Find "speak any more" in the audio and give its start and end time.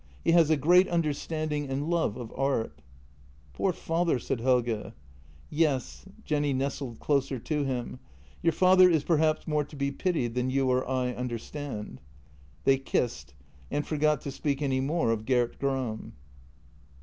14.31-15.11